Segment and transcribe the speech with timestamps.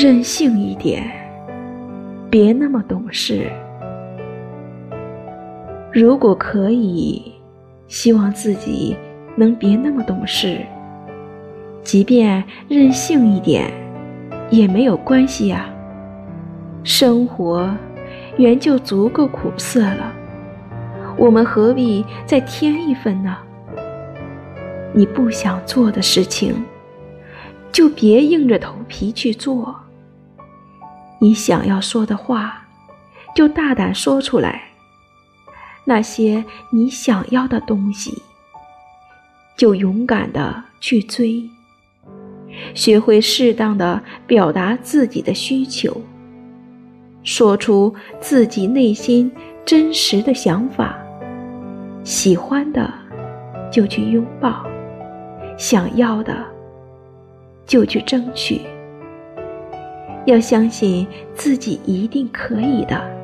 [0.00, 1.10] 任性一点，
[2.30, 3.50] 别那么懂事。
[5.92, 7.32] 如果可以，
[7.88, 8.96] 希望自己
[9.34, 10.60] 能别那么懂事。
[11.82, 13.72] 即便任性一点，
[14.50, 15.68] 也没有关系呀。
[16.84, 17.68] 生活
[18.36, 20.12] 原就足够苦涩了，
[21.16, 23.36] 我们何必再添一分呢？
[24.94, 26.54] 你不想做的事情，
[27.72, 29.74] 就别硬着头皮去做。
[31.20, 32.66] 你想要说的话，
[33.34, 34.62] 就大胆说出来。
[35.84, 38.22] 那些你想要的东西，
[39.56, 41.48] 就勇敢的去追。
[42.74, 46.02] 学会适当的表达自己的需求，
[47.22, 49.30] 说出自己内心
[49.64, 50.98] 真实的想法。
[52.04, 52.92] 喜欢的
[53.70, 54.64] 就去拥抱，
[55.56, 56.44] 想要的
[57.66, 58.62] 就去争取。
[60.28, 63.17] 要相信自己一定可以的。